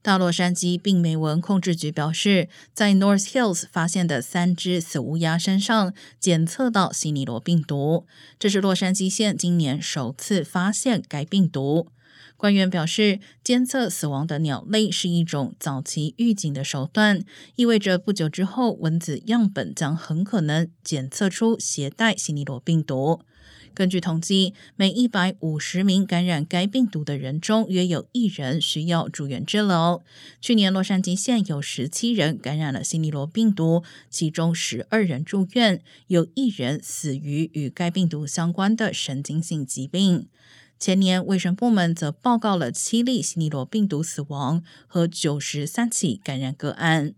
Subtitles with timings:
[0.00, 8.06] 大洛杉矶病媒蚊控制局表示，在 North Hills 发现的三只死乌鸦身上检测到西尼罗病毒，
[8.38, 11.88] 这是洛杉矶县今年首次发现该病毒。
[12.36, 17.24] 官员表示，监测死亡的鸟类是一种早期预警的手段，
[17.56, 23.22] 意味着不久之后蚊子样本将很可能检测出携带西尼罗病毒。
[23.78, 30.02] 根据统计，每一百五十名感染该病毒的人中，约有一人需要住院治疗。
[30.40, 40.26] 去年，洛杉矶县有十七人感染了西尼罗病毒，其中十二人住院，有一人死于与该病毒相关的神经性疾病。
[40.80, 47.14] 前年，卫生部门则报告了七例西尼罗病毒死亡和九十三起感染个案。